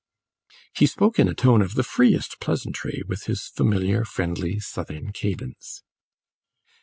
[0.73, 5.83] He spoke in a tone of the freest pleasantry, with his familiar, friendly Southern cadence.